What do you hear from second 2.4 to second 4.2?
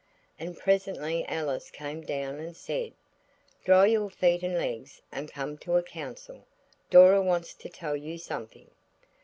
said– "Dry your